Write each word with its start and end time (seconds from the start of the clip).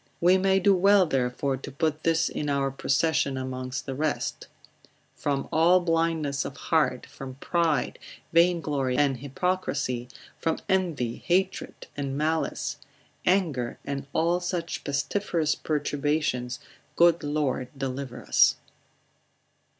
We 0.19 0.39
may 0.39 0.59
do 0.59 0.73
well 0.75 1.05
therefore 1.05 1.57
to 1.57 1.71
put 1.71 2.01
this 2.01 2.27
in 2.27 2.49
our 2.49 2.71
procession 2.71 3.37
amongst 3.37 3.85
the 3.85 3.93
rest; 3.93 4.47
From 5.15 5.47
all 5.51 5.79
blindness 5.79 6.43
of 6.43 6.57
heart, 6.57 7.05
from 7.05 7.35
pride, 7.35 7.99
vainglory, 8.33 8.97
and 8.97 9.17
hypocrisy, 9.17 10.07
from 10.39 10.57
envy, 10.67 11.17
hatred 11.17 11.85
and 11.95 12.17
malice, 12.17 12.77
anger, 13.27 13.77
and 13.85 14.07
all 14.11 14.39
such 14.39 14.83
pestiferous 14.83 15.53
perturbations, 15.53 16.59
good 16.95 17.21
Lord 17.23 17.67
deliver 17.77 18.23
us. 18.23 18.55